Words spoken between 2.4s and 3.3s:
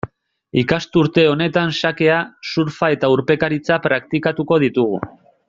surfa eta